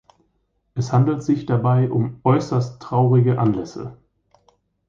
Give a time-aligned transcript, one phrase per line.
[0.73, 3.97] Es handelt sich dabei um äußerst traurige Anlässe.